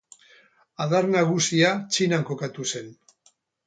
Adar 0.85 1.09
nagusia 1.17 1.77
Txinan 1.93 2.29
kokatu 2.33 2.71
zen. 2.75 2.95